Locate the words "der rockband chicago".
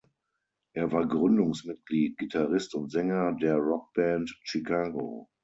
3.33-5.29